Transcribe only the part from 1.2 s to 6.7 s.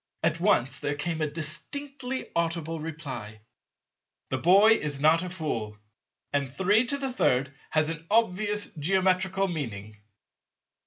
a distinctly audible reply, "The boy is not a fool; and